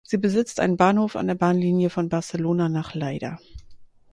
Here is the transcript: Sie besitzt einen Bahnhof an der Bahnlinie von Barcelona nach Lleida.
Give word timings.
Sie 0.03 0.17
besitzt 0.17 0.59
einen 0.59 0.77
Bahnhof 0.77 1.15
an 1.15 1.27
der 1.27 1.35
Bahnlinie 1.35 1.91
von 1.91 2.09
Barcelona 2.09 2.69
nach 2.69 2.95
Lleida. 2.95 3.37